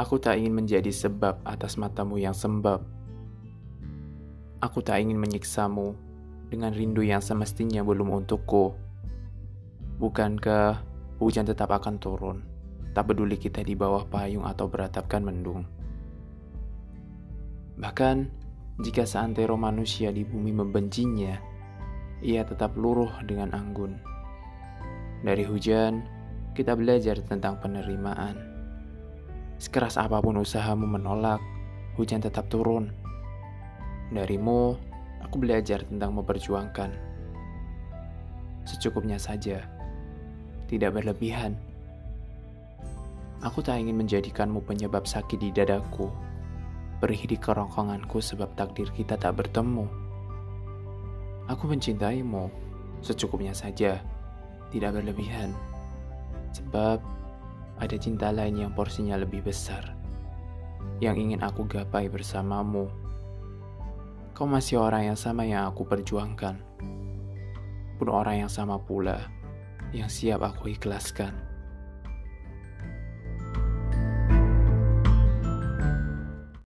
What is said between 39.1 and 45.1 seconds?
saja, tidak berlebihan. Aku tak ingin menjadikanmu penyebab